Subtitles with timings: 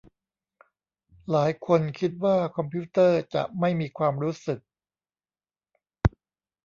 [1.31, 4.59] หลายคนคิดว่าคอมพิวเตอร์จะไม่มีความรู้สึก